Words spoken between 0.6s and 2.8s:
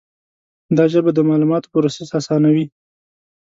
دا ژبه د معلوماتو پروسس آسانوي.